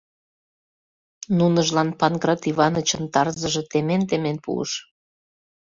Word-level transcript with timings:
Нуныжлан 1.37 1.89
Панкрат 1.99 2.41
Иванычын 2.51 3.03
тарзыже 3.13 3.61
темен-темен 3.71 4.37
пуыш. 4.45 4.71